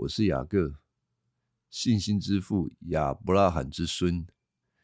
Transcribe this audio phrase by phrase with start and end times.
[0.00, 0.74] 我是雅各，
[1.70, 4.26] 信心之父亚伯拉罕之孙，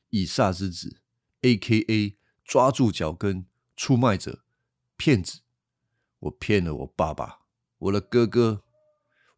[0.08, 1.02] 以撒之子
[1.42, 2.16] ，A.K.A.
[2.42, 3.44] 抓住脚跟
[3.76, 4.42] 出卖者、
[4.96, 5.40] 骗子。
[6.20, 7.40] 我骗了我爸爸，
[7.76, 8.62] 我的哥哥，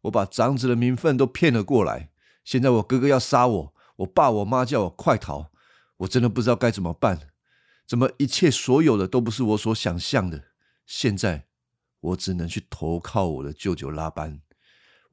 [0.03, 2.09] 我把长子的名分都骗了过来。
[2.45, 5.51] 现在我哥哥要杀我，我爸我妈叫我快逃，
[5.97, 7.31] 我真的不知道该怎么办。
[7.85, 10.45] 怎么一切所有的都不是我所想象的？
[10.85, 11.47] 现在
[11.99, 14.39] 我只能去投靠我的舅舅拉班。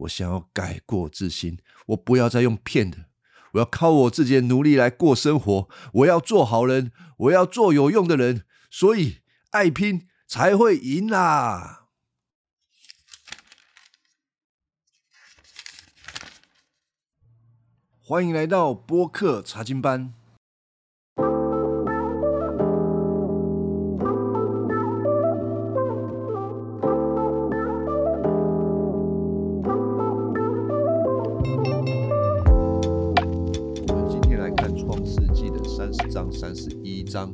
[0.03, 3.07] 我想要改过自新，我不要再用骗的，
[3.53, 5.69] 我要靠我自己的努力来过生活。
[5.93, 9.19] 我要做好人，我要做有用的人，所以
[9.51, 11.87] 爱拼才会赢啦！
[18.05, 20.13] 欢迎来到播客查经班。
[36.33, 37.33] 三十一章，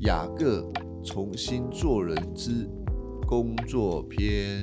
[0.00, 0.70] 雅各
[1.04, 2.68] 重新做人之
[3.26, 4.62] 工作篇。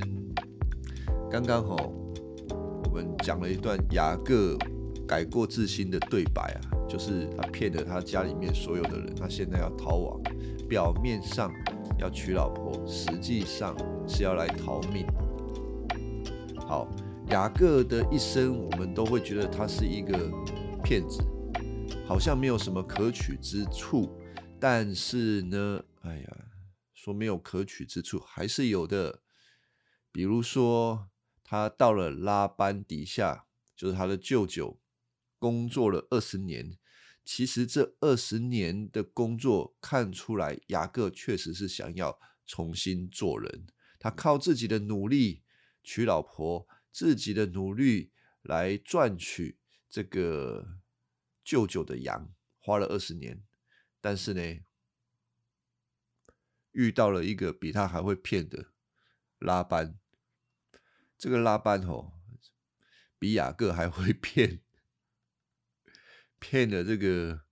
[1.30, 1.90] 刚刚好，
[2.84, 4.56] 我们讲了一段雅各
[5.08, 10.20] 改过自新的对白啊，就是他骗了他家里面所有的人，他现在要逃亡，
[10.68, 11.50] 表面上
[11.98, 13.74] 要娶老婆，实际上
[14.06, 15.06] 是要来逃命。
[16.56, 16.86] 好，
[17.30, 20.30] 雅各的一生，我们都会觉得他是一个
[20.82, 21.18] 骗子，
[22.06, 24.20] 好像没有什么可取之处。
[24.60, 26.46] 但是呢，哎呀，
[26.92, 29.22] 说没有可取之处，还是有的。
[30.12, 31.08] 比如说，
[31.42, 34.78] 他到了拉班底下，就是他的舅舅，
[35.38, 36.76] 工作了二十年。
[37.24, 43.66] 其实这二十年的工作看出来，雅各确实是想要重新做人。
[43.98, 45.42] 他靠自己的努力
[45.82, 50.80] 娶老婆，自己的努力来赚取这个
[51.44, 53.42] 舅舅的羊，花了二十年。
[54.00, 54.60] 但是呢，
[56.72, 58.72] 遇到了一个比他还会骗的
[59.38, 59.98] 拉班。
[61.16, 62.12] 这个拉班哦，
[63.18, 64.60] 比雅各还会骗，
[66.38, 67.42] 骗了这个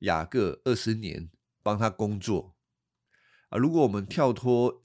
[0.00, 1.30] 雅各二十年
[1.62, 2.54] 帮他工作
[3.48, 3.58] 啊。
[3.58, 4.84] 如果我们跳脱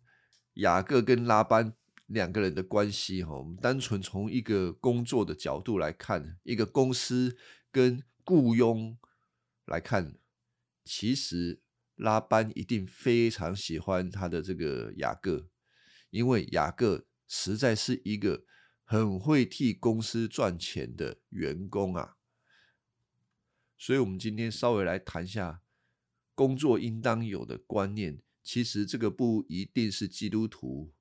[0.54, 1.76] 雅各跟拉班
[2.08, 7.38] 两个人的关系哈，我们单纯从一个工作的角度来看，一个公司
[7.72, 8.98] 跟雇佣
[9.66, 10.18] 来看，
[10.84, 11.62] 其实
[11.96, 15.48] 拉班一定非常喜欢他的这个雅各，
[16.10, 17.06] 因为雅各。
[17.28, 18.46] 实在是一个
[18.84, 22.18] 很会替公司赚钱的员工啊，
[23.76, 25.64] 所以，我们今天稍微来谈一下
[26.36, 28.22] 工作应当有的观念。
[28.44, 30.94] 其实，这个不一定是基督徒，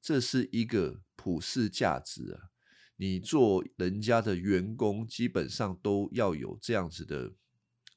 [0.00, 2.52] 这是一个普世价值啊。
[2.96, 7.34] 你做人家的员工，基本上都要有这样子的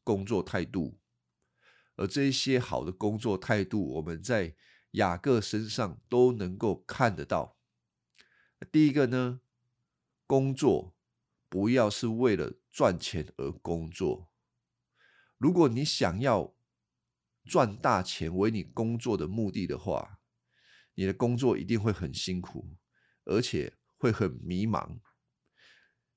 [0.03, 0.99] 工作态度，
[1.95, 4.55] 而这些好的工作态度，我们在
[4.91, 7.57] 雅各身上都能够看得到。
[8.71, 9.39] 第一个呢，
[10.27, 10.95] 工作
[11.47, 14.31] 不要是为了赚钱而工作。
[15.37, 16.53] 如果你想要
[17.45, 20.19] 赚大钱为你工作的目的的话，
[20.95, 22.75] 你的工作一定会很辛苦，
[23.23, 24.97] 而且会很迷茫。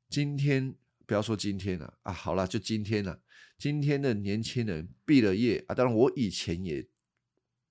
[0.08, 3.20] 今天不要说今天了啊，好了，就今天了。
[3.58, 6.88] 今天的年轻人毕了业啊，当然我以前也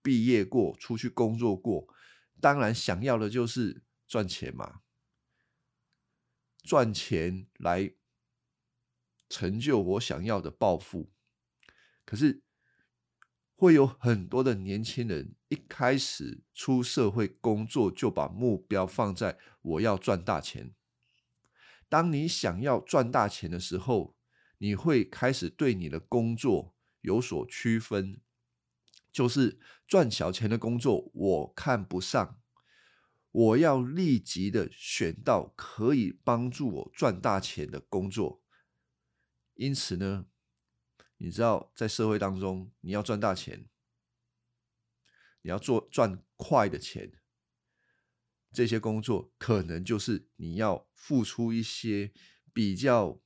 [0.04, 1.88] 毕业过，出去工作过，
[2.40, 3.82] 当然想要的就是。
[4.12, 4.82] 赚钱嘛，
[6.64, 7.94] 赚钱来
[9.30, 11.14] 成就我想要的抱负。
[12.04, 12.44] 可是
[13.56, 20.74] 会有很多的年轻人一开始出社会工作，就把目标放在我要赚大钱。
[21.88, 24.16] 当你想要赚大钱的时候，
[24.58, 28.22] 你会开始对你的工作有所区分，
[29.12, 32.40] 就是赚小钱的工作我看不上。
[33.32, 38.44] 我要立即的选到可以帮助我赚大钱的工作，
[39.54, 40.26] 因此呢，
[41.16, 43.70] 你知道在社会当中，你要赚大钱，
[45.44, 47.21] 你要做赚快的钱，
[48.52, 52.12] 这些工作可能就是你要付出一些
[52.54, 53.22] 比较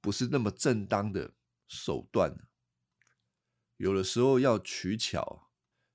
[0.00, 1.34] 不是那么正当的
[1.66, 2.48] 手段，
[3.76, 5.50] 有的时候要取巧，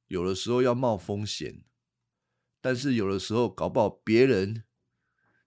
[0.08, 1.64] 有的时候要冒风险。
[2.60, 4.66] 但是有的时候搞不好别人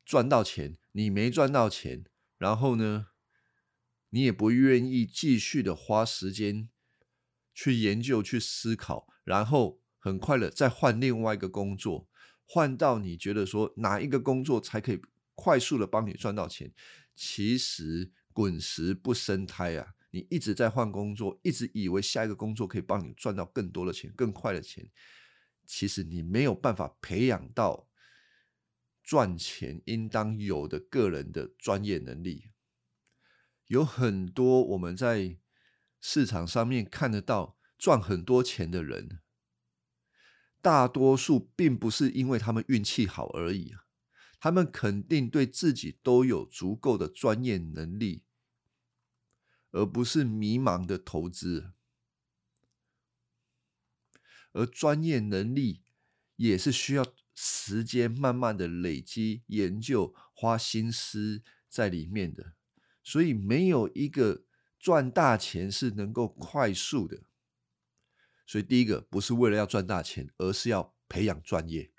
[0.06, 2.05] 赚到钱，你没赚到钱，
[2.38, 3.09] 然后呢，
[4.11, 6.71] 你也不愿意继续的花时间
[7.53, 12.09] 去研究、去思考，然后很快的再换另外一个工作，
[12.52, 15.00] 换到你觉得说哪一个工作才可以
[15.37, 16.73] 快速的帮你赚到钱，
[17.14, 19.94] 其实滚石不生胎啊！
[20.11, 24.91] 你一直在换工作，一直以为下一个工作可以帮你赚到更多的钱、更快的钱，
[25.64, 27.88] 其实你没有办法培养到
[29.05, 32.50] 赚钱应当有的个人的专业能力。
[33.69, 35.38] 有很多我们在
[36.00, 39.20] 市场上面看得到赚很多钱的人，
[40.62, 43.85] 大多数并不是因为他们运气好而已啊，
[44.39, 48.25] 他们肯定对自己都有足够的专业能力。
[49.73, 51.71] 而不是迷茫的投资，
[54.51, 55.85] 而专业能力
[56.35, 57.06] 也是需要
[57.37, 62.55] 时间慢慢的累积、研究、花心思在里面的。
[63.05, 64.43] 所以，没有一个
[64.77, 67.23] 赚大钱是能够快速的。
[68.50, 71.93] 所以，第一个不是为了要赚大钱，而是要培养专业。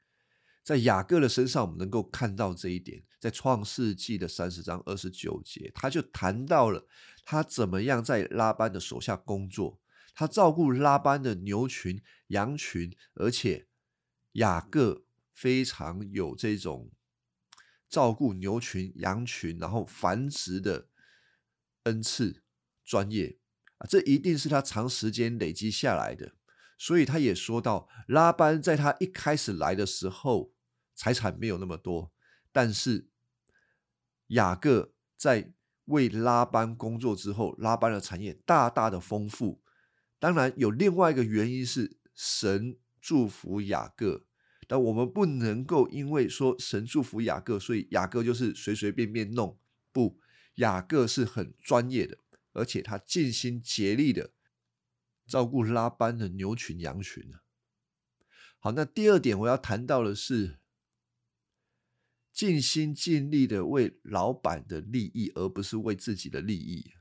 [0.61, 3.05] 在雅各的身上，我们能够看到这一点。
[3.21, 6.85] 在创世纪的三十章二十九节，他就谈到了
[7.23, 9.79] 他怎么样在拉班的手下工作，
[10.13, 13.67] 他照顾拉班的牛群、羊群，而且
[14.33, 16.91] 雅各非常有这种
[17.87, 20.89] 照顾牛群、羊群，然后繁殖的
[21.83, 22.43] 恩赐
[22.83, 23.37] 专业
[23.77, 26.33] 啊，这一定是他长时间累积下来的。
[26.81, 30.51] 所以他也说到，拉班在他一开始来的时候，
[30.95, 32.11] 财产没有那么多，
[32.51, 33.07] 但是
[34.29, 35.53] 雅各在
[35.85, 39.61] 为拉班工作之后，拉班的产业大大的丰富。
[40.17, 44.25] 当然有另外一个原因是神祝福雅各，
[44.67, 49.55] 但我们不能够因为说神祝福雅各，所以雅各就是随随便便弄。
[49.91, 50.19] 不，
[50.55, 52.17] 雅各是很专业的，
[52.53, 54.31] 而且他尽心竭力的。
[55.31, 57.37] 照顾拉班的牛群羊群呢？
[58.59, 60.59] 好，那第二点我要谈到的是
[62.33, 66.91] 尽心尽力的为老板的利益，而不是为自己的利益。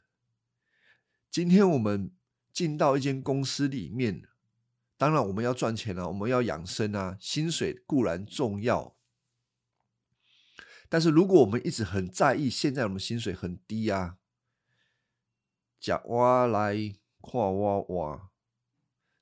[1.29, 2.13] 今天我们
[2.53, 4.23] 进到一间公司里面，
[4.97, 8.97] 当然我们要赚钱啊，我们要养生啊，薪水固然重要，
[10.89, 14.19] 但是如果我们一直很在意现在我们薪水很低啊，
[15.81, 17.00] 讲哇来。
[17.21, 18.31] 夸哇哇！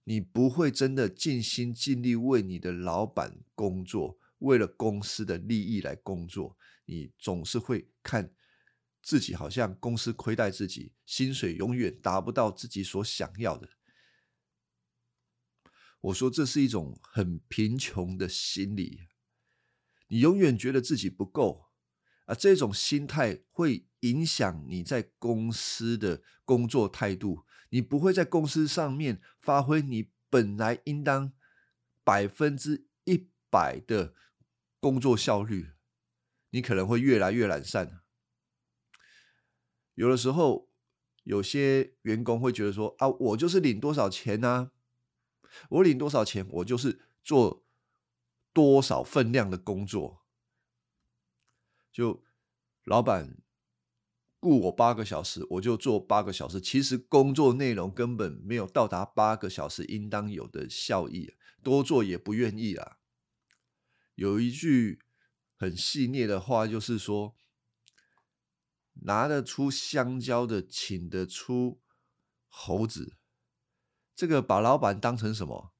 [0.04, 6.56] 你不会真的尽心尽力为你的老板工作，为了公司的利益来工作。
[6.86, 8.32] 你总是会看
[9.02, 13.68] 自己好像公司亏待自己，薪水永远达不到自己所想要的。
[16.00, 19.00] 我说这是一种很贫穷的心理，
[20.06, 21.66] 你永远觉得自己不够
[22.24, 22.34] 啊！
[22.34, 27.44] 这种心态会影响你在公司的工作态度。
[27.70, 31.32] 你不会在公司上面发挥你本来应当
[32.02, 34.14] 百分之一百的
[34.80, 35.72] 工作效率，
[36.50, 38.00] 你可能会越来越懒散。
[39.94, 40.70] 有的时候，
[41.24, 44.70] 有些员工会觉得说：“啊，我就是领多少钱呢？
[45.70, 47.66] 我领多少钱，我就是做
[48.52, 50.24] 多少分量的工作。”
[51.92, 52.24] 就
[52.84, 53.38] 老板。
[54.40, 56.60] 雇我八个小时，我就做八个小时。
[56.60, 62.98] 其实工作内容根本没有到达八个小时应当有的效益，多做也不愿意啊。
[64.14, 65.00] 有一句
[65.56, 67.36] 很戏谑的话，就是说：
[69.02, 71.80] 拿得出香蕉的，请得出
[72.46, 73.16] 猴子。
[74.14, 75.72] 这个把老板当成什么？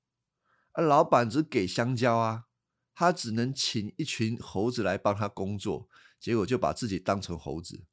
[0.73, 2.47] 啊，老板只给香蕉啊，
[2.94, 7.85] 他只能请一群猴子来帮他工作，结果就把自己当成猴子。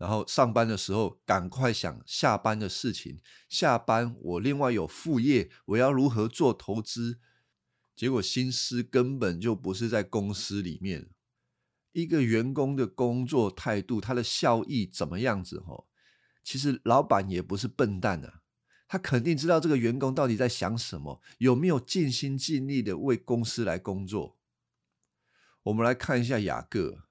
[0.00, 3.20] 然后上班的时候，赶快想下班的事情。
[3.50, 7.20] 下班我另外有副业，我要如何做投资？
[7.94, 11.10] 结果心思根本就不是在公司里面。
[11.92, 15.60] 一个员工的工作态度，他的效益怎么样子？
[15.60, 15.84] 哈，
[16.42, 18.40] 其实老板也不是笨蛋啊，
[18.88, 24.38] 他肯定知道这个员工到底在想什么，有没有尽心尽力的为公司来工作。
[25.64, 27.09] 我们来看一下雅各。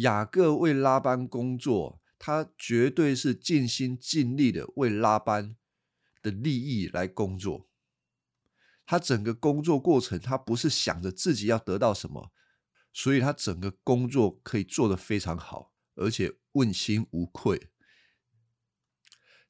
[0.00, 5.56] 雅各为拉班工作，他绝对是尽心尽力的为拉班
[6.22, 7.68] 的利益来工作。
[8.84, 12.32] 他整个工作过程，他不是想着自己要得到什么，
[12.92, 17.70] 所以他整个工作可以做得非常好，而且问心无愧。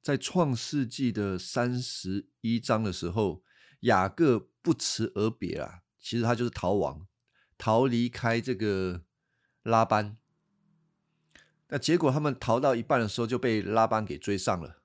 [0.02, 3.42] 在创世纪的三十一章的时候，
[3.80, 7.06] 雅各不辞而别啊，其实他就是逃亡，
[7.56, 9.04] 逃离开这个
[9.62, 10.18] 拉班。
[11.70, 14.78] 那结果，他们逃到一半的时候就被拉班给追上了。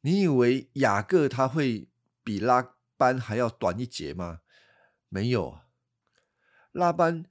[0.00, 1.88] 你以为雅各他会
[2.22, 4.40] 比拉班还要短一截吗？
[5.08, 5.60] 没有，
[6.72, 7.24] 拉班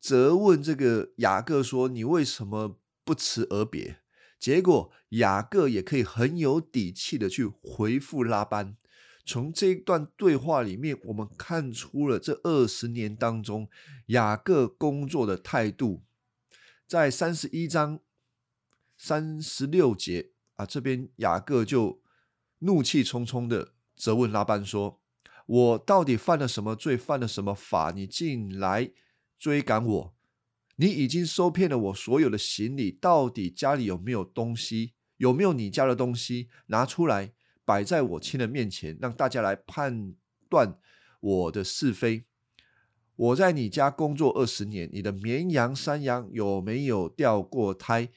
[0.00, 4.00] 责问这个雅各说：“你为什么不辞而别？”
[4.40, 8.76] 结果雅各也可以很有底气的去回复拉班。
[9.24, 13.68] 从这一段对话里面，我们看出了这二十年当中
[14.06, 16.02] 雅各工作的态度。
[16.92, 18.00] 在三十一章
[18.98, 22.02] 三十六节啊，这边雅各就
[22.58, 25.00] 怒气冲冲的责问拉班说
[25.46, 26.94] ：“我到底犯了什么罪？
[26.94, 27.92] 犯了什么法？
[27.92, 28.92] 你进来
[29.38, 30.14] 追赶我？”
[30.76, 34.92] 你已经收骗了我所有的行李，到底家里有没有东西？
[35.16, 37.32] 有没有你家的东西拿出来
[37.64, 40.14] 摆在我亲人面前，让大家来判
[40.50, 40.78] 断
[41.20, 42.26] 我的是非？
[43.16, 48.08] 我在你家工作二十年，你的绵羊、山羊有没有掉过胎？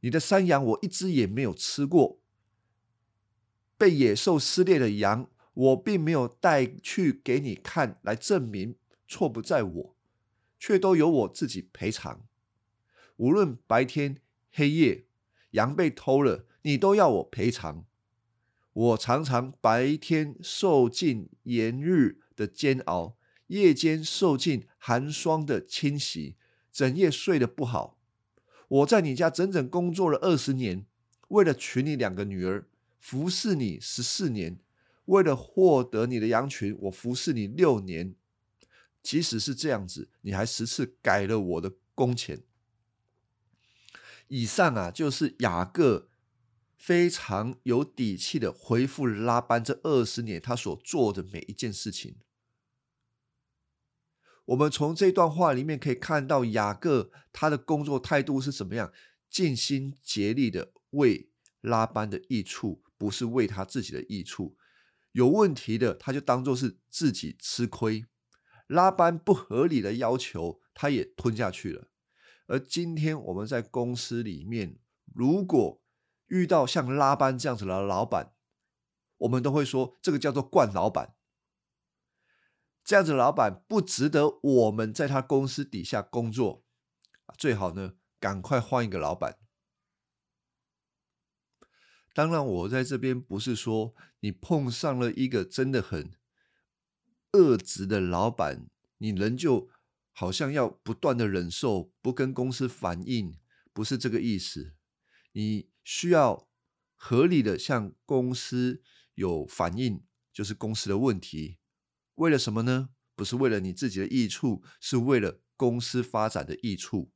[0.00, 2.20] 你的山羊我一只也没有吃过。
[3.78, 8.76] 被野兽撕裂的羊，我并没有带去给你看，来证明
[9.06, 9.96] 错不在我。
[10.62, 12.26] 却都由我自己赔偿。
[13.16, 14.18] 无论白天
[14.52, 15.06] 黑夜，
[15.52, 17.86] 羊被偷了，你都要我赔偿。
[18.74, 23.16] 我常常白天受尽炎日的煎熬，
[23.50, 26.36] 夜间受尽寒霜的侵袭，
[26.70, 27.98] 整夜睡得不好。
[28.68, 30.86] 我在你家整整工作了二十年，
[31.28, 32.68] 为了娶你两个女儿，
[33.00, 34.58] 服侍你十四年；
[35.06, 38.14] 为了获得你的羊群，我服侍你六年。
[39.02, 42.42] 即使是这样子，你还十次改了我的工钱。
[44.28, 46.08] 以上啊，就是雅各
[46.76, 52.14] 非常有底气的回复拉班这二十年他所做的每一件事情。
[54.50, 58.92] 我们从这段话里面可以看到，雅各他的工作态度是怎么样，
[59.28, 61.30] 尽心竭力的为
[61.60, 64.56] 拉班的益处，不是为他自己的益处。
[65.12, 68.06] 有问题的，他就当做是自己吃亏。
[68.66, 71.88] 拉班不合理的要求，他也吞下去了。
[72.48, 74.80] 而今天我们在公司里面，
[75.14, 75.80] 如果
[76.26, 78.32] 遇到像拉班这样子的老板，
[79.18, 81.14] 我们都会说这个叫做惯老板。
[82.84, 86.64] 这样子老板不值得我们在他公司底下工作，
[87.36, 89.38] 最好呢赶快换一个老板。
[92.12, 96.12] 当然，我在这边不是说你碰上了一个真的很。
[97.32, 98.66] 恶职的老板，
[98.98, 99.70] 你仍旧
[100.10, 103.38] 好像要不断的忍受，不跟公司反映，
[103.72, 104.74] 不是这个意思。
[105.30, 106.48] 你需要
[106.96, 108.82] 合理的向公司
[109.14, 111.59] 有反映，就是公司的问题。
[112.16, 112.90] 为了什么呢？
[113.14, 117.12] 不是为了你自己的益处，是为了公司发展的益处。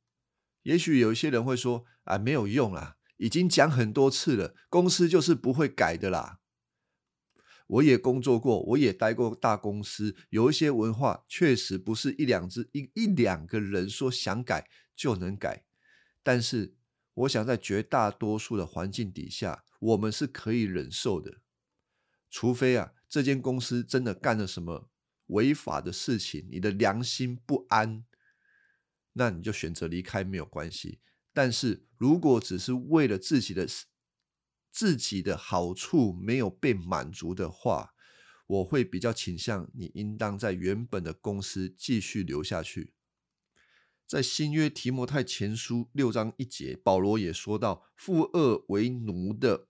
[0.63, 6.39] 也许有一些人会说：“啊，没有用啦，已经讲很多次了，公司就是不会改的啦。”
[7.67, 15.65] 我也工作过，我也待过大公司，有一些文化确实不是一两只一一两个人说想改就能改。
[16.21, 16.75] 但是，
[17.15, 21.41] 我想在绝大多数的环境底下，我们是可以忍受的。
[22.29, 24.89] 除非啊，这间公司真的干了什么
[25.27, 28.03] 违法的事情，你的良心不安，
[29.13, 30.99] 那你就选择离开没有关系。
[31.33, 33.67] 但是如果只是为了自己的，
[34.71, 37.93] 自己的好处没有被满足的话，
[38.47, 42.93] 我会比较倾向你应当在原本的公司继续留下去。
[44.05, 49.67] 在新约提摩太前书六章一节，保罗也说到：“负恶为奴的，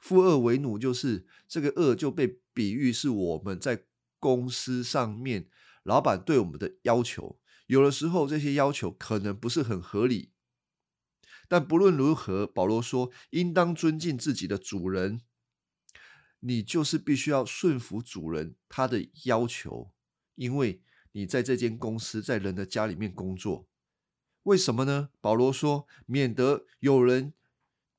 [0.00, 3.84] 负恶为奴，就是这个恶就被比喻是我们在
[4.18, 5.50] 公司上面
[5.82, 10.30] 老板对我们的要求，有的时候这些要求可能不是很合理。”
[11.46, 15.20] 但不论如何，保罗说，应当尊敬自己的主人。
[16.40, 19.92] 你就是必须要顺服主人他的要求，
[20.34, 20.82] 因为
[21.12, 23.66] 你在这间公司，在人的家里面工作。
[24.42, 25.08] 为什么呢？
[25.22, 27.32] 保罗说，免得有人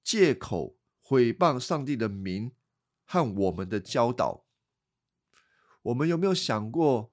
[0.03, 2.51] 借口毁谤上帝的名
[3.03, 4.44] 和我们的教导。
[5.85, 7.11] 我们有没有想过，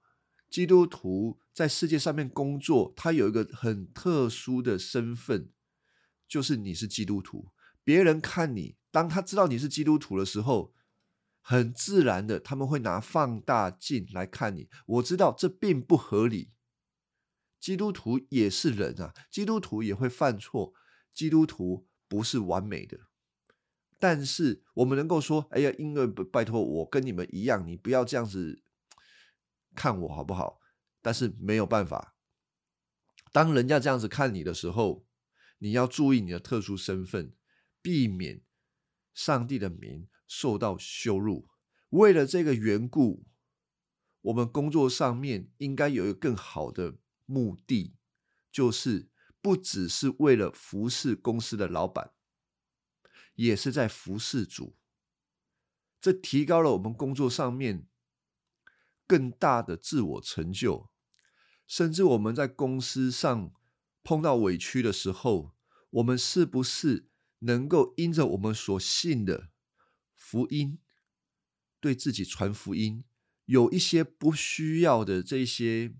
[0.49, 5.51] 基督徒在世界上面工作，他有一个很特殊的身份？
[6.27, 7.49] 就是你是基督徒，
[7.85, 10.73] 别人看你，当他知道你是基督徒的时候，
[11.43, 14.71] 很自然的他们会拿放大镜来看你。
[14.87, 16.53] 我知道这并不合理，
[17.61, 20.73] 基督徒也是人啊，基督徒也会犯错，
[21.13, 22.99] 基督徒不是完美的。
[24.03, 28.61] 但是我们能够说，哎呀，因为拜托我跟你们一样，你不要这样子
[29.77, 30.59] 看我好不好？
[31.01, 32.17] 但是没有办法，
[33.31, 35.07] 当人家这样子看你的时候。
[35.65, 37.37] 你要注意你的特殊身份，
[37.81, 38.43] 避免
[39.15, 41.49] 上帝的名受到羞辱。
[41.91, 43.25] 为了这个缘故，
[44.23, 47.95] 我们工作上面应该有一个更好的目的，
[48.51, 49.09] 就是
[49.41, 52.11] 不只是为了服侍公司的老板，
[53.35, 54.77] 也是在服侍主。
[56.01, 57.87] 这提高了我们工作上面
[59.07, 60.91] 更大的自我成就，
[61.67, 63.53] 甚至我们在公司上
[64.03, 65.55] 碰到委屈的时候，
[65.91, 67.09] 我们是不是
[67.41, 69.51] 能够因着我们所信的
[70.15, 70.79] 福音，
[71.79, 73.05] 对自己传福音，
[73.45, 75.95] 有一些不需要的这些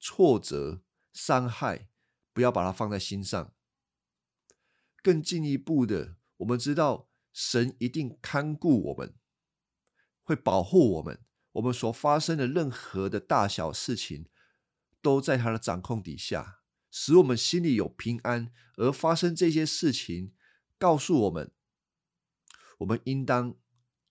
[0.00, 1.88] 挫折、伤害，
[2.32, 3.52] 不要把它放在心上。
[5.02, 9.14] 更进一步的，我们知道神一定看顾我们。
[10.24, 14.28] 会保护我们，我们所发生的任何的大小事情，
[15.00, 16.60] 都在他的掌控底下，
[16.92, 18.52] 使我们心里有平安。
[18.76, 20.32] 而发生这些事情，
[20.78, 21.52] 告诉我们，
[22.78, 23.56] 我们应当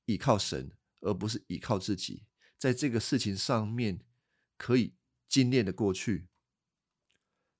[0.06, 2.26] 依靠神，而不是依靠自己。
[2.58, 4.06] 在这个事情上面，
[4.58, 4.96] 可以
[5.30, 6.28] 精炼的过去。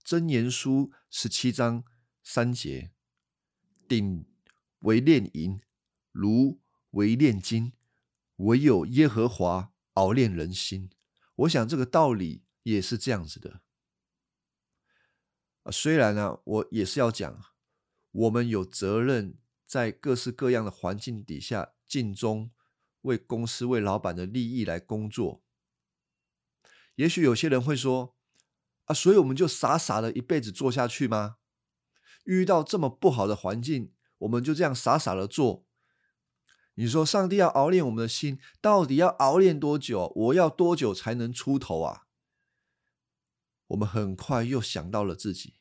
[0.04, 1.86] 真言书十七章
[2.22, 2.92] 三节，
[3.88, 4.26] 顶
[4.82, 5.60] 为炼银，
[6.12, 6.62] 炉
[6.92, 7.74] 为炼金。
[8.38, 10.90] 唯有耶和华熬炼人心，
[11.36, 13.62] 我想这个道理也是这样子的。
[15.72, 17.40] 虽然呢，我也是要讲，
[18.10, 22.50] 我们有责任在各式各样的环境底下尽忠，
[23.02, 25.44] 为公司、为老板的利益来工作。
[26.96, 28.16] 也许有些人会说
[28.86, 31.38] ：“啊，所以我们就傻傻的一辈子做下去吗？
[32.24, 35.66] 遇到这么不好的环境，我们就这样傻傻的做？”
[36.76, 40.12] 你说上帝要熬炼我们的心，到底要熬炼多久？
[40.16, 42.08] 我要多久才能出头啊？
[43.68, 45.56] 我们很快又想到了自己，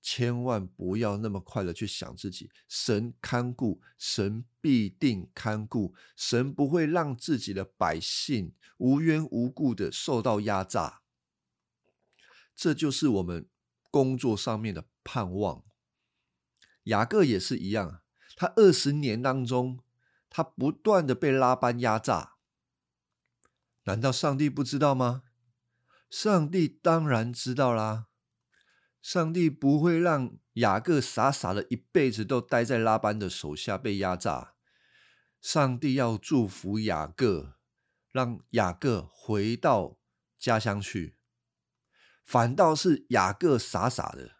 [0.00, 2.50] 千万不要那么快的去想自己。
[2.68, 11.02] 神看顾，神必定看顾，神不会让自己的百姓无缘无故的受到压榨。
[12.54, 13.48] 这就是我们
[13.90, 15.64] 工作上面的盼望。
[16.84, 18.00] 雅各也是一样。
[18.36, 19.80] 他二十年当中，
[20.28, 22.36] 他不断的被拉班压榨，
[23.84, 25.22] 难道上帝不知道吗？
[26.10, 28.06] 上帝当然知道啦。
[29.00, 34.54] 上帝不会让雅各傻傻的一辈子都待在拉班的手下被压榨。
[35.40, 37.56] 上帝要祝福雅各，
[38.10, 39.98] 让雅各回到
[40.38, 41.16] 家乡去。
[42.24, 44.36] 反倒是雅各傻傻的，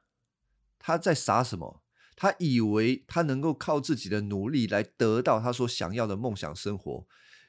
[0.79, 1.82] 他在傻什么？
[2.23, 7.05] 他以为他能够靠自己的努力来得到他所想要的梦想生活，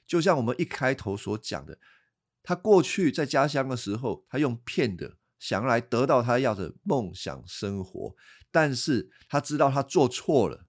[0.08, 1.78] 就像我们一开头所讲的，
[2.42, 8.16] 他过去在家乡的时候，他用骗的想要来得到他要的梦想生活，
[8.50, 10.66] 但是他知道他做错了，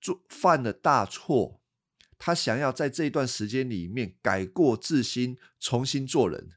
[0.00, 1.60] 做犯了大错，
[2.18, 6.50] 他想要在这段时间里面改过自新，重新做人，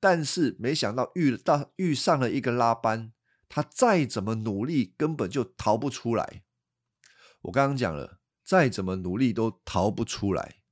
[0.00, 3.12] 但是没想到遇到遇上了一个拉班。
[3.50, 6.44] 他再怎么努力，根本就逃不出来。
[7.42, 10.62] 我刚刚讲了，再怎么努力都逃不出来。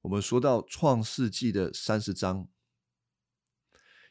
[0.00, 2.48] 我们说到创世纪的三十章，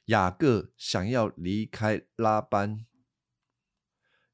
[0.05, 2.85] 雅各想要离开拉班，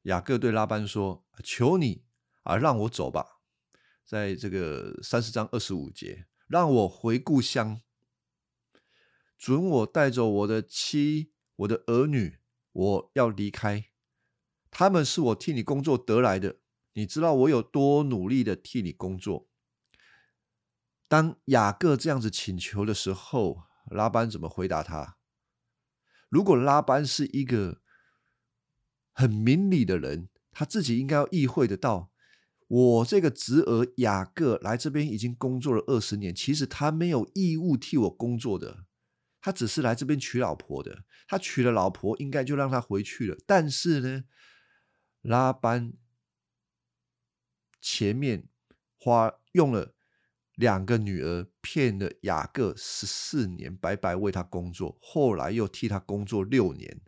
[0.04, 2.06] 雅各对拉班说：“求你
[2.44, 3.42] 啊，让我走吧。”
[4.06, 7.82] 在这个三十章二十五节，让我回故乡，
[9.40, 12.38] 准我带走我的妻、我的儿女。
[12.78, 13.86] 我要离开，
[14.70, 16.60] 他们是我替你工作得来的。
[16.94, 19.48] 你知道我有多努力的替你工作。
[21.08, 25.18] 当雅各这样子请求的时候，拉班怎么回答他？
[26.30, 27.82] 如果拉班是一个
[29.12, 32.12] 很明理的人，他自己应该要意会得到，
[32.68, 38.86] 我这个侄儿雅各来这边已经工作了二十年，其实他没有义务替我工作的。
[39.40, 43.38] 他只是来这边娶老婆的，他娶了老婆，应该就让他回去了。
[43.46, 44.24] 但是呢，
[45.22, 45.94] 拉班
[47.80, 48.50] 前面
[48.98, 49.96] 花用了
[50.56, 57.02] 两个女儿骗了雅各十四年，白白为他工作，后来又替他工作六年，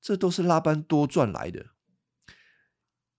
[0.00, 1.70] 这都是拉班多赚来的，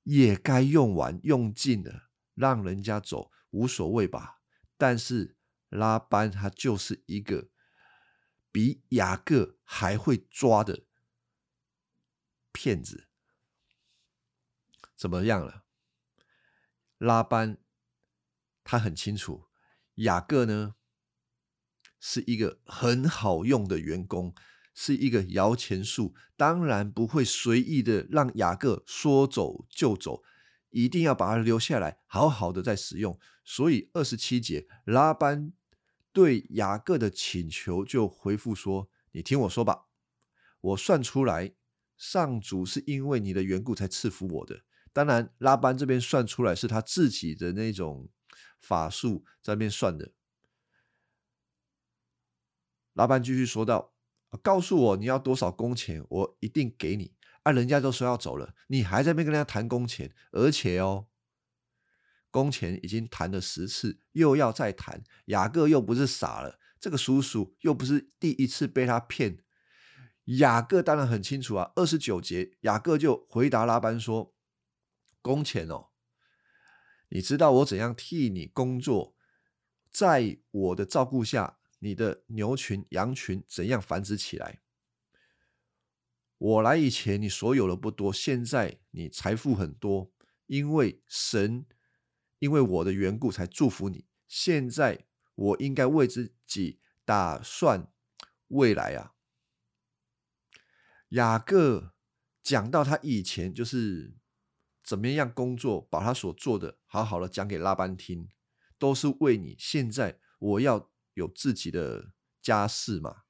[0.03, 4.41] 也该用完用尽了，让人家走无所谓吧。
[4.77, 5.37] 但是
[5.69, 7.49] 拉班他就是一个。
[8.55, 10.85] 比雅各还会抓的
[12.53, 13.09] 骗子
[14.95, 15.65] 怎么样了？
[16.97, 17.57] 拉班
[18.63, 19.49] 他很清楚，
[19.95, 20.75] 雅各呢
[21.99, 24.33] 是一个很好用的员工，
[24.73, 30.23] 是一个摇钱树，当然不会随意的让雅各说走就走，
[30.69, 33.19] 一定要把他留下来，好好的再使用。
[33.43, 35.51] 所以二十七节，拉班。
[36.15, 39.87] 对雅各的请求就回复说：“你听我说吧，
[40.61, 41.53] 我算出来，
[41.97, 44.61] 上主是因为你的缘故才赐福我的。
[44.93, 48.07] 当然，拉班这边算出来是他自己的那种
[48.61, 50.13] 法术在那边算的。
[52.93, 53.93] 拉班继续说道
[54.41, 57.13] ：“告诉我你要多少工钱，我一定给你。
[57.43, 61.07] 啊，人家都说要走了，你还在那边跟人家谈工钱，而且哦，
[62.35, 65.01] 工钱已经谈了十次，又要再谈。
[65.27, 69.37] 雅各又不是傻了，这个叔叔又不是第一次被他骗。
[70.25, 71.71] 雅各当然很清楚啊。
[71.77, 74.35] 二十九节，雅各就回答拉班说。”
[75.23, 75.91] 工钱哦，
[77.07, 79.15] 你知道我怎样替你工作，
[79.89, 84.59] 在我的照顾下，你的牛群、羊群怎样繁殖起来？
[86.37, 90.11] 我来以前，你所有的不多，现在你财富很多，
[90.47, 91.65] 因为神
[92.39, 94.05] 因为我的缘故才祝福你。
[94.27, 97.91] 现在我应该为自己打算
[98.47, 99.13] 未来啊。
[101.09, 101.93] 雅各
[102.41, 104.17] 讲到他以前就是。
[104.87, 108.29] 怎么样工作，把他所做的好好的讲给拉班听，
[108.77, 109.55] 都是为你。
[109.57, 113.23] 现在我要有自己的家事嘛。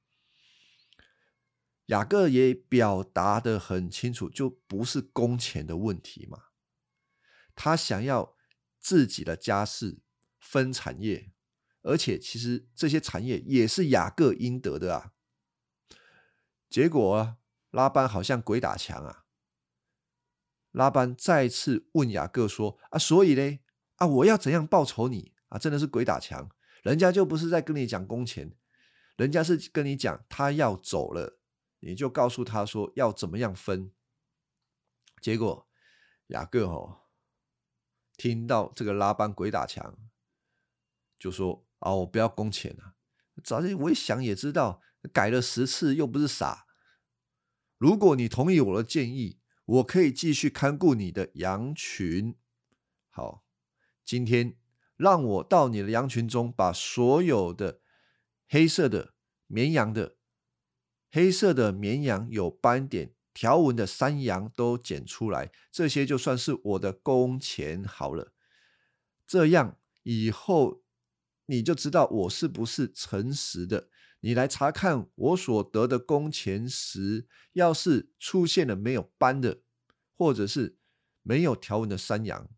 [1.86, 6.48] 雅各也表达的很清楚，就不是工钱的问题嘛。
[7.54, 8.35] 他想要
[8.86, 9.98] 自己的家事
[10.38, 11.32] 分产业，
[11.82, 15.12] 而且其实这些产业也是雅各应得的啊。
[16.70, 17.36] 结果
[17.72, 19.24] 拉班好像鬼打墙啊。
[20.70, 23.58] 拉班再次问雅各说：“啊，所以呢？
[23.96, 25.32] 啊，我要怎样报酬你？
[25.48, 26.48] 啊，真的是鬼打墙！
[26.84, 28.54] 人家就不是在跟你讲工钱，
[29.16, 31.40] 人家是跟你讲他要走了，
[31.80, 33.90] 你就告诉他说要怎么样分。
[35.20, 35.68] 结果
[36.28, 37.05] 雅各哦，
[38.16, 39.98] 听到这个拉班鬼打墙，
[41.18, 42.94] 就说：啊，我不要工钱了。
[43.42, 44.80] 早就我一想也知道，
[45.12, 46.66] 改了十次又不是傻。
[47.78, 52.36] 如果你同意我的建议。”我可以继续看顾你的羊群。
[53.10, 53.44] 好，
[54.04, 54.56] 今天
[54.96, 57.80] 让我到你的羊群中，把所有的
[58.46, 59.14] 黑色的
[59.48, 60.18] 绵羊的
[61.10, 68.32] 黑色的绵羊有斑点条纹的山羊都剪出来，这些就算是我的工钱好了。
[69.26, 70.82] 这样以后
[71.44, 73.90] 你就知道我是不是诚实的。
[74.20, 79.60] 你来查看我所得的工钱时，要是出现了没有斑的，
[80.16, 80.78] 或者是
[81.20, 82.48] 没有条纹的山羊，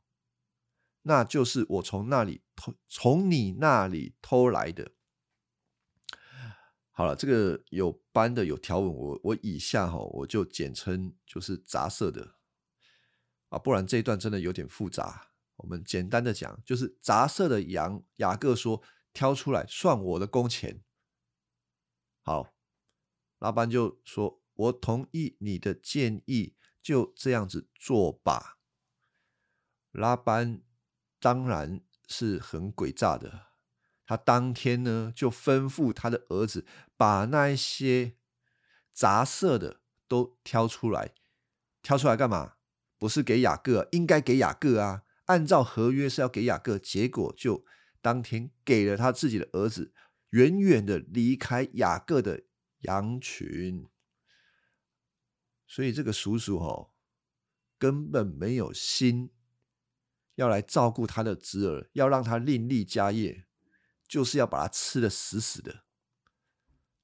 [1.02, 4.92] 那就是我从那里偷，从你那里偷来的。
[6.98, 12.34] 好了，这个有斑的、有条纹，我我以下哈，我就简称就是杂色的
[13.50, 15.30] 啊，不然这一段真的有点复杂。
[15.58, 18.82] 我们简单的讲，就是杂色的羊，雅各说
[19.12, 20.82] 挑出来算我的工钱。
[22.24, 22.52] 好，
[23.38, 28.58] 拉班就说：“我同意你的建议，就这样子做吧。”
[29.94, 30.62] 拉班
[31.20, 33.47] 当然是很诡诈的，
[34.08, 36.64] 他当天呢就吩咐他的儿子
[36.96, 38.14] 把那一些
[38.94, 41.12] 杂色的都挑出来，
[41.82, 42.54] 挑出来干嘛？
[42.98, 47.66] 不是给雅各，应该给雅各啊，按照合约是要给雅各，结果就
[48.00, 49.92] 当天给了他自己的儿子。
[50.30, 52.44] 远远的离开雅各的
[52.80, 53.86] 羊群，
[55.66, 56.90] 所以这个叔叔哦，
[57.78, 59.30] 根本没有心
[60.34, 63.46] 要来照顾他的侄儿，要让他另立家业，
[64.08, 65.84] 就是要把他吃的死死的。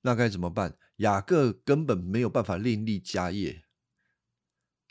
[0.00, 0.78] 那该怎么办？
[0.96, 3.64] 雅各根本没有办法另立家业，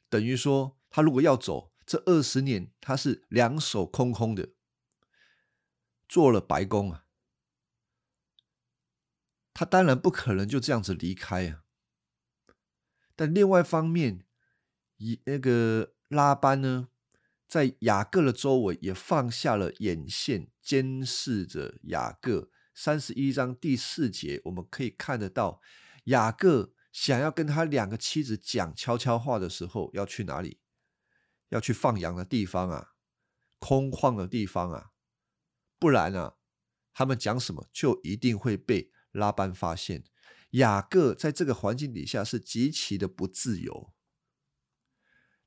[0.10, 4.50] 等于说他如果要走，这二十年他是两手空空的，
[6.08, 7.06] 做了白工啊。
[9.54, 11.64] 他当然不可能就这样子离开啊！
[13.16, 14.26] 但另外一方面，
[14.98, 16.90] 以那个拉班呢，
[17.54, 22.50] 在雅各的周围也放下了眼线，监视着雅各。
[22.74, 25.62] 三十一章第四节，我们可以看得到，
[26.06, 30.62] 雅各想要跟他两个妻子讲悄悄话的时候，要去哪里？
[31.50, 32.94] 要去放羊的地方啊，
[33.60, 34.90] 空旷的地方啊，
[35.78, 36.38] 不然啊，
[36.92, 38.92] 他们讲什么就一定会被。
[39.12, 40.06] 拉班发现
[40.54, 43.93] 雅各在这个环境底下是极其的不自由。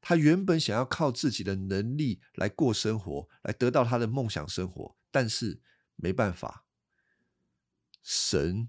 [0.08, 5.60] 他原本想要靠自己的能力来过生活，来得到他的梦想生活，但是
[5.96, 6.64] 没办法，
[8.04, 8.68] 神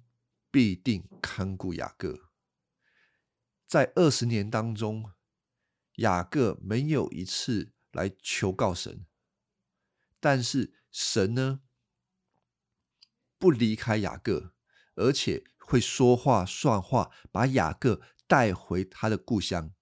[0.50, 2.32] 必定看顾雅各。
[3.68, 5.12] 在二十年当中，
[5.98, 9.06] 雅各没有一次来求告神，
[10.20, 11.60] 但是神呢，
[13.38, 14.56] 不离开雅各。
[14.96, 19.76] 而且会说话算话，把雅各带回他的故乡。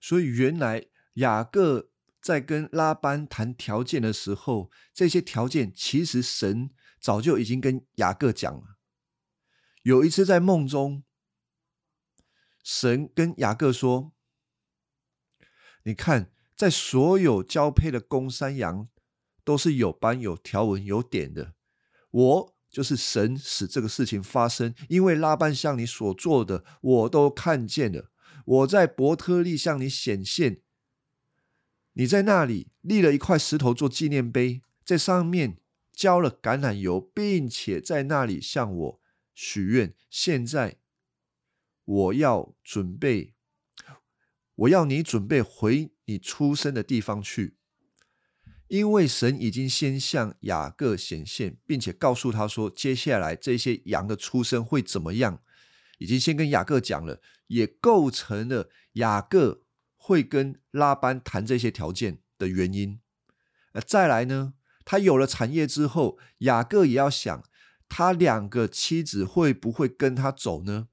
[0.00, 8.78] 所以，原来雅各在跟拉班谈条件的时候，这些条件其实神早就已经跟雅各讲了。
[9.82, 11.04] 有一次在梦中，
[12.64, 14.12] 神跟雅各说
[15.84, 18.88] ：“你看，在所有交配的公山羊
[19.44, 21.54] 都是有斑、有条纹、有点的。
[22.10, 28.10] 我就是神，使这个事情发生，因为拉班向你所做的，我都看见了。
[28.46, 30.62] 我在伯特利向你显现，
[31.92, 35.58] 你在那里立了一块石头做纪念碑，在上面
[35.92, 39.00] 浇了橄榄油，并且在那里向我。”
[39.38, 40.78] 许愿，现在
[41.84, 43.34] 我要准备，
[44.54, 47.58] 我要你准备回你出生的地方去，
[48.68, 55.42] 因为神已经先向雅各显现，并且告诉他说，接下来这些羊的出生会怎么样，
[55.98, 59.62] 已经先跟雅各讲了，也构成了雅各
[59.96, 63.00] 会跟拉班谈这些条件的原因。
[63.72, 64.54] 呃，再来呢，
[64.84, 67.44] 他有了产业之后，雅各也要想。
[67.88, 70.88] 他两个妻子会不会跟他走呢？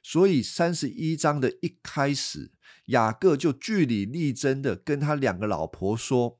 [0.00, 2.52] 所以三十一章的一开始，
[2.84, 6.38] 雅各就据理力争的跟他两个老婆说：“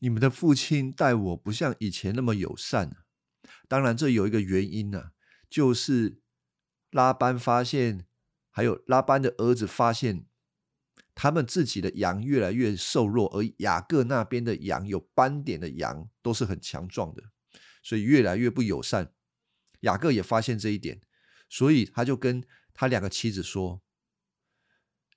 [0.00, 2.96] 你们的父亲待我不像以前那么友善。”
[3.68, 5.10] 当然，这有一个原因呢，
[5.50, 6.21] 就是
[6.92, 8.06] 拉班发现，
[8.50, 10.26] 还有拉班的儿子发现，
[11.14, 17.24] 他们自己的羊越来越瘦弱，而雅各那边的羊有斑点的羊都是很强壮的。
[17.82, 19.12] 所以越来越不友善，
[19.80, 21.00] 雅各也发现这一点，
[21.48, 23.82] 所以他就跟他两个妻子说：“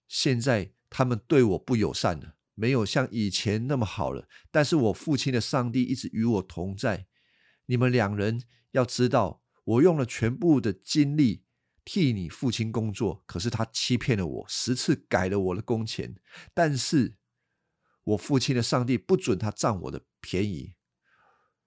[0.07, 4.27] 现在他们对我不友善了，没有像以前那么好了。
[4.49, 7.05] 但是我父亲的上帝一直与我同在。
[7.67, 11.43] 你们两人要知道，我用了全部的精力
[11.85, 16.15] 替你父亲工作，可是他欺骗了我，十次改了我的工钱。
[16.53, 17.15] 但是
[18.03, 20.73] 我父亲的上帝不准他占我的便宜，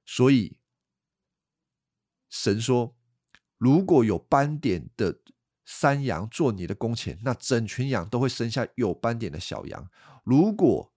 [0.05, 0.59] 所以。”
[2.29, 2.95] 神说
[3.57, 5.21] ：“如果有斑点的
[5.65, 9.89] 山羊做你的工钱，那整群羊都会生下有斑点的小羊；
[10.25, 10.93] 如果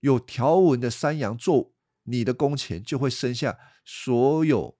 [0.00, 4.76] 有条纹的山羊做你的工钱，就会生下所有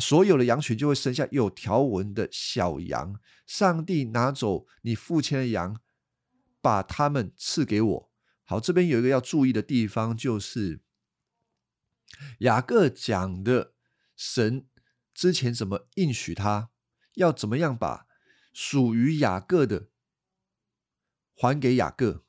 [0.00, 3.20] 所有的羊群就会生下有条纹的小羊。
[3.46, 5.80] 上帝拿走你父亲的羊，
[6.60, 8.12] 把他们赐给我。
[8.44, 10.82] 好，这边有一个要注意的地方，就是
[12.38, 13.74] 雅各讲的
[14.16, 14.66] 神。”
[15.14, 16.70] 之前怎么应许他
[17.14, 18.08] 要怎么样把
[18.52, 19.90] 属于雅各的
[21.36, 22.24] 还给雅各？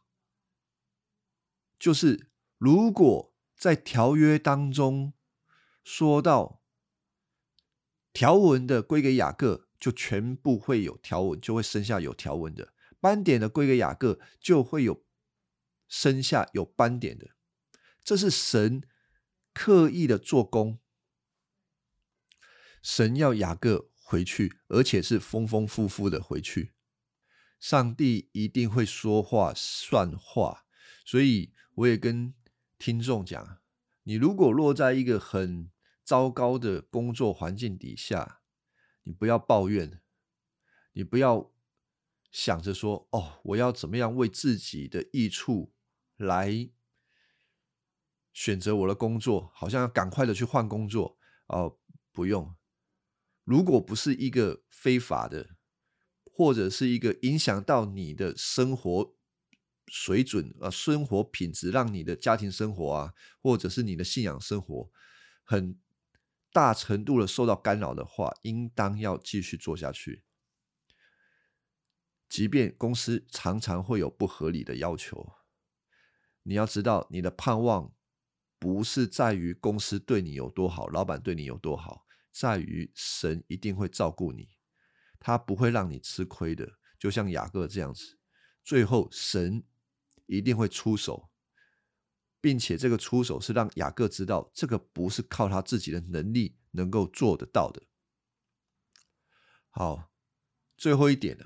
[1.80, 5.14] 就是如果在条约当中
[5.84, 6.62] 说到
[8.16, 12.70] 条纹的归给雅各，就全部会有条纹，就会生下有条纹的；
[13.02, 15.04] 斑点的归给雅各，就会有
[15.90, 17.32] 生下有斑点的。
[18.02, 18.82] 这是神
[19.54, 20.80] 刻意的做工。
[22.82, 26.74] 神要雅各回去，而且是丰丰富富的回去。
[27.60, 30.64] 上帝一定会说话算话，
[31.04, 32.34] 所以我也跟
[32.78, 33.60] 听众讲：
[34.04, 35.70] 你如果落在一个很
[36.06, 38.42] 糟糕的工作环境底下，
[39.04, 40.02] 你不要抱怨，
[40.94, 41.52] 你不要
[42.32, 45.74] 想着说：“哦，我要怎么样为自己的益处
[46.16, 46.70] 来
[48.32, 51.80] 选择我的工作，好像要赶快的去换工作。”哦，
[52.12, 52.56] 不用。
[53.44, 55.56] 如果不是一个非法的，
[56.24, 59.16] 或者是一个影响到你的生活
[59.88, 64.92] 水准啊、生活品质，让你的家庭生活啊，或者是你的信仰生活，
[65.44, 65.80] 很
[66.56, 70.24] 大程度的受到干扰的话，应当要继续做下去。
[72.30, 75.34] 即便公司常常会有不合理的要求，
[76.44, 77.94] 你要知道，你的盼望
[78.58, 82.06] 不是在于公司对你有多好，老板对你有多好。
[82.32, 84.56] 在于神一定会照顾你，
[85.20, 86.78] 他不会让你吃亏的。
[86.98, 88.18] 就像雅各这样子，
[88.64, 89.66] 最后神
[90.26, 91.30] 一定会出手，
[92.46, 97.82] 并且这个出手是让雅各知道，这个不是靠他自己的能力能够做得到的。
[99.72, 100.12] 好，
[100.78, 101.46] 最后一点呢，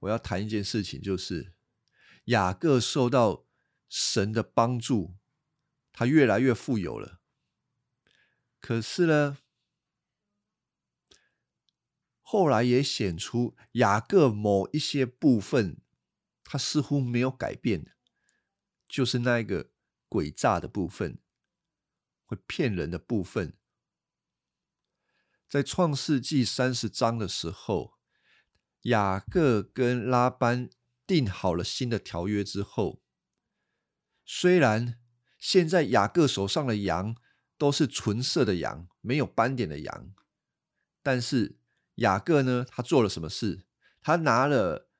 [0.00, 1.52] 我要谈一件事情，就是
[2.24, 3.46] 雅各受到
[3.88, 5.14] 神的帮助，
[5.92, 7.20] 他越来越富有了。
[8.58, 9.38] 可是呢？
[12.22, 15.80] 后来也显出雅各某一些部分，
[16.42, 17.94] 他似乎没有改变，
[18.88, 19.70] 就是那一个
[20.08, 21.18] 诡诈的部分，
[22.24, 23.54] 会骗人的部分。
[25.48, 27.98] 在创世纪三十章的时候，
[28.82, 30.68] 雅各跟拉班
[31.06, 33.02] 定好了新的条约之后，
[34.24, 35.00] 虽然
[35.38, 37.16] 现在雅各手上的羊
[37.56, 40.12] 都是纯色的羊，没有斑点的羊，
[41.02, 41.58] 但是
[41.94, 43.64] 雅各呢，他做了什么事？
[44.02, 44.90] 他拿了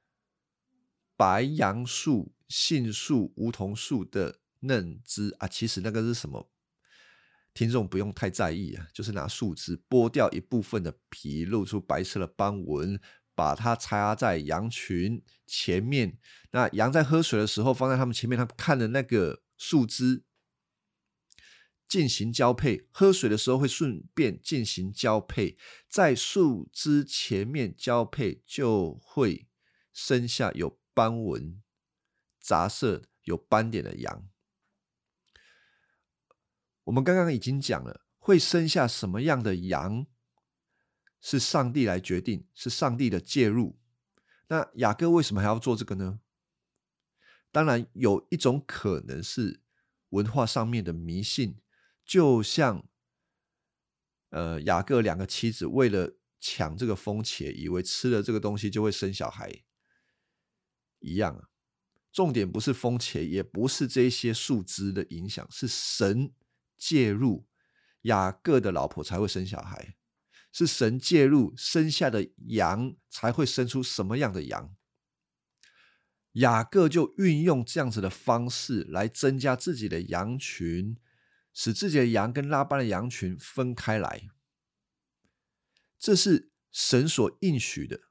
[1.16, 6.50] 白杨树、杏树、梧桐树的嫩枝啊，其实那个是什么？
[7.54, 13.00] 听众不用太在意啊，就是拿树枝剥掉一部分的皮，露出白色的斑纹，
[13.34, 16.18] 把它插在羊群前面。
[16.52, 20.22] 那羊在喝水的时候，放在他们前面，他们看的那个树枝
[21.88, 25.56] 进行交配，喝水的时候会顺便进行交配，
[25.88, 29.48] 在树枝前面交配就会
[29.92, 31.60] 生下有斑纹、
[32.38, 34.28] 杂色、有斑点的羊。
[36.88, 40.06] 我们刚刚已经讲了，会生下什么样的羊，
[41.20, 43.78] 是上帝来决定，是上帝的介入。
[44.48, 46.20] 那雅各为什么还要做这个呢？
[47.52, 49.60] 当然，有一种可能是
[50.10, 51.58] 文化上面的迷信，
[52.06, 52.88] 就像
[54.30, 59.62] 呃雅各两个妻子为了抢这个风茄，以为吃了这个东西就会生小孩
[61.00, 61.50] 一样。
[62.10, 66.32] 重点不是风茄，也不是这些树枝的影响，是神。
[66.78, 67.46] 介入
[68.02, 69.96] 雅各的老婆才会生小孩，
[70.52, 74.74] 是神介入生下的羊才会生出什么样的羊。
[76.32, 80.96] 雅各就运用这样子的方式来增加自己的羊群，
[81.52, 84.28] 使自己的羊跟拉班的羊群分开来。
[85.98, 88.02] 这是神所应许的，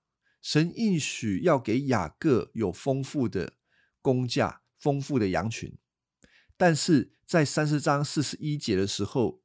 [0.42, 3.54] 神应许要给雅各有丰富的
[4.02, 5.78] 工价、丰富的羊群。
[6.58, 9.42] 但是在三十章四十一节的时候，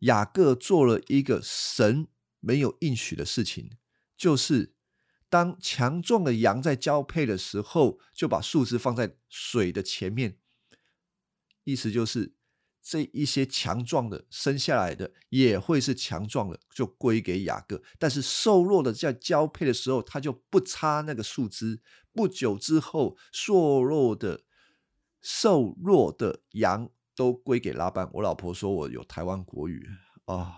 [0.00, 2.06] 雅各做了一个神
[2.40, 3.70] 没有应许的事情，
[4.14, 4.74] 就是
[5.30, 10.36] 当强壮的羊在交配的时候，就把树枝放在水的前面，
[11.64, 12.34] 意思就是
[12.82, 17.82] 这一些强壮的生下来的也会是强壮的，就归给雅各。
[17.98, 21.80] 但是瘦弱的在交配的时候，他就不插那个树枝。
[22.12, 24.42] 不久之后，瘦弱的。
[25.26, 28.08] 瘦弱的羊都归给拉班。
[28.14, 29.88] 我老婆说我有台湾国语
[30.24, 30.56] 啊，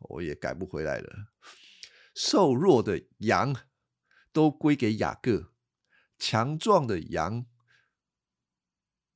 [0.00, 1.32] 我也改不回来了。
[2.14, 3.56] 瘦弱的羊
[4.32, 5.52] 都归给雅各，
[6.18, 7.46] 强壮的羊，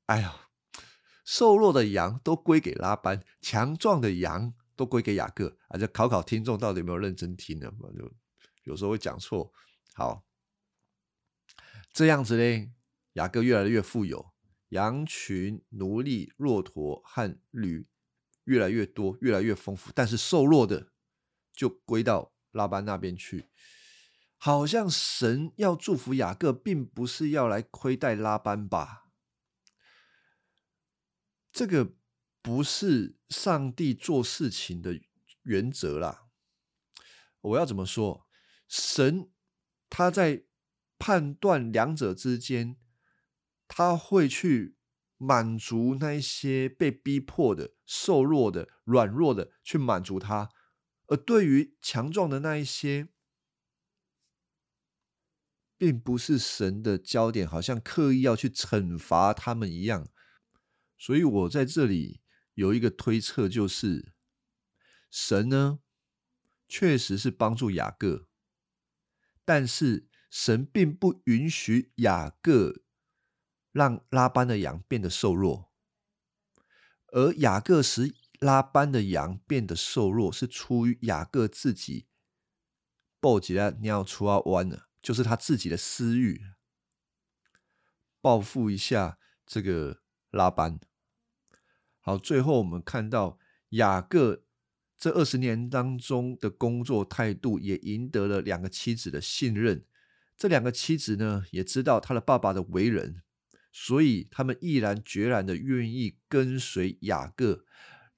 [0.06, 0.48] 哎呀，
[1.24, 5.58] 瘦弱的羊都归给拉班，强壮的羊都归给雅各。
[5.68, 7.70] 啊，就考考听众到底有没有认真听呢？
[7.96, 8.12] 就
[8.64, 9.52] 有时候会讲错。
[9.94, 10.24] 好，
[11.92, 12.72] 这样子呢，
[13.12, 14.32] 雅各越来越富有。
[14.70, 17.86] 羊群、奴隶、骆驼和驴
[18.44, 20.92] 越来越多，越来越丰富，但是瘦弱的
[21.52, 23.48] 就归到拉班那边去。
[24.36, 29.10] 好像神要祝福雅各，并不是要来亏待拉班吧？
[31.50, 31.94] 这个
[32.40, 35.00] 不是上帝做事情的
[35.42, 36.28] 原则啦。
[37.40, 38.26] 我要怎么说？
[38.68, 39.30] 神
[39.88, 40.44] 他在
[40.98, 42.76] 判断两者之间。
[43.68, 44.76] 他会去
[45.18, 50.48] 满足那一些被逼迫的、瘦弱的、软弱的，去满足他；
[51.06, 53.08] 而对于强壮的那一些，
[55.76, 60.08] 并不是神的焦点，好像刻意要去惩罚他们一样。
[60.96, 62.22] 所以我在这里
[62.54, 64.14] 有一个推测，就是
[65.10, 65.80] 神呢，
[66.66, 68.26] 确实是帮助雅各，
[69.44, 72.82] 但是神并不允许雅各。
[73.72, 75.70] 让拉班的羊变得瘦弱，
[77.08, 82.06] 而雅各使拉班的羊变得瘦弱，是出于雅各自己
[83.20, 86.40] 报起来尿出啊弯了，就是他自己的私欲，
[88.20, 90.78] 报复一下这个拉班。
[92.00, 93.38] 好，最后我们看到
[93.70, 94.44] 雅各
[94.96, 99.84] 这二十年当中的工作态度，也赢得了两个妻子的信任。
[100.36, 103.22] 这两个妻子呢，也知道他的爸爸的为人。
[103.80, 107.64] 所以，他们毅然决然的愿意跟随雅各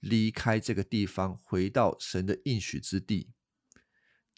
[0.00, 3.34] 离开这个地方，回到神的应许之地。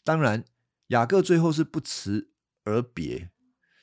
[0.03, 0.43] 当然，
[0.87, 2.33] 雅各最后是不辞
[2.65, 3.31] 而别。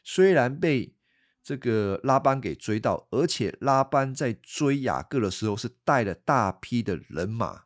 [0.05, 0.95] 虽然被
[1.43, 7.63] 这个拉班给追到，而且拉班在追雅各的时候是带了大批的人马，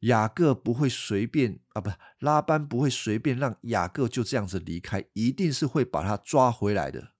[0.00, 7.12] 雅各不会随便啊，不，拉班不会随便让雅各就这样子离开，一定是会把他抓回来的。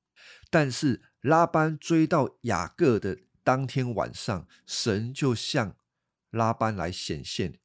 [0.51, 1.14] 但是。
[1.25, 5.75] 拉班追到雅各的当天晚上，神就向
[6.29, 7.59] 拉班来显现，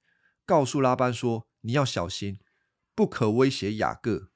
[0.45, 2.39] 告诉拉班说：“你要小心，
[2.95, 4.31] 不可威胁雅各。”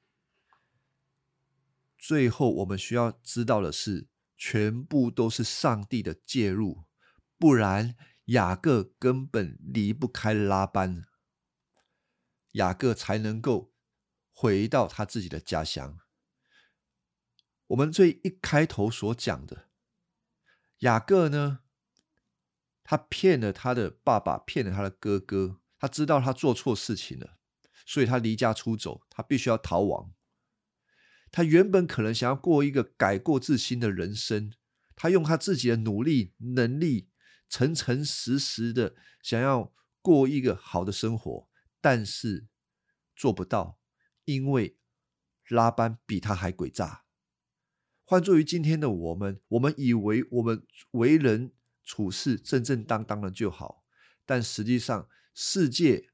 [1.98, 6.84] 最后我们需要知道的是，全部都是上帝的介入，
[7.38, 7.96] 不然
[8.26, 11.06] 雅各根本离不开拉班，
[12.52, 13.72] 雅各才能够
[14.34, 16.03] 回到他自己的家乡。
[17.68, 19.70] 我们最一开头所讲的
[20.80, 21.60] 雅各呢，
[22.84, 27.38] 他骗了他的爸爸，骗了他的哥哥，他知道他做错事情了，
[27.86, 30.14] 所以他离家出走，他必须要逃亡。
[31.32, 34.54] 他原本可能想要过一个改过自新的人生，
[34.96, 37.10] 他用他自己的努力、能力，
[37.50, 41.48] 诚诚实实的想要过一个好的生活，
[41.80, 42.48] 但是
[43.16, 43.80] 做不到，
[44.26, 44.78] 因为
[45.48, 47.03] 拉班比他还诡诈。
[48.06, 53.84] 换作于今天的我们，我们以为我们为人处事正正当当的就好，
[54.26, 56.10] 但实际上世界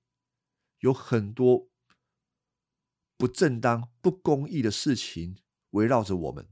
[0.79, 1.67] 有很多
[3.17, 5.37] 不正当、不公义的事情
[5.71, 6.47] 围绕着我们。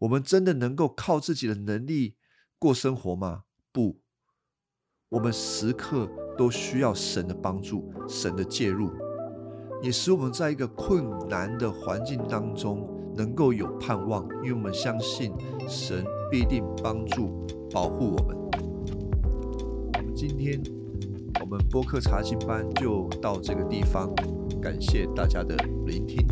[0.00, 2.16] 我们真的能够靠自己的能力
[2.58, 3.44] 过生活吗？
[3.72, 4.02] 不，
[5.08, 8.92] 我们时刻都需要神的帮助、神的介入，
[9.82, 12.97] 也使我们在一个困难的环境当中。
[13.18, 15.32] 能够有盼望，因为我们相信
[15.68, 18.36] 神必定帮助保护我们。
[19.94, 20.62] 我们今天
[21.40, 24.14] 我们播客查经班就到这个地方，
[24.62, 26.24] 感谢大家的聆听。